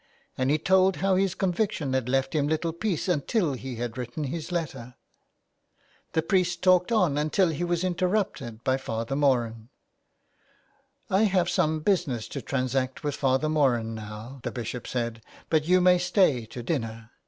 [0.35, 4.23] And he told how this conviction had left him little peace until he had written
[4.23, 4.95] his letter.
[6.13, 9.69] The priest talked on until he was interrupted by Father Moran."
[11.11, 15.79] I have some business to transact with Father Moran now," the Bishop said," but you
[15.79, 17.11] must stay to dinner.